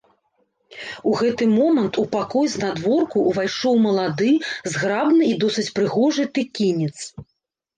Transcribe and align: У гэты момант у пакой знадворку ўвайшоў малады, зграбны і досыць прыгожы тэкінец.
У 1.09 1.11
гэты 1.19 1.43
момант 1.57 1.99
у 2.03 2.05
пакой 2.15 2.49
знадворку 2.53 3.17
ўвайшоў 3.29 3.75
малады, 3.85 4.33
зграбны 4.73 5.23
і 5.35 5.37
досыць 5.45 5.71
прыгожы 5.77 6.23
тэкінец. 6.41 6.97